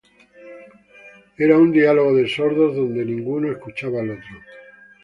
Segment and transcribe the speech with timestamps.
[1.37, 4.35] Era un diálogo de sordos donde ninguno escuchaba al otro